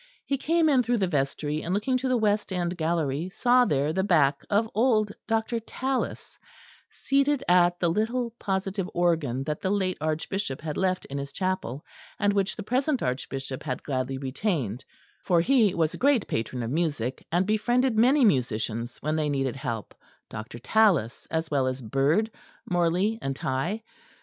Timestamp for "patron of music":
16.27-17.23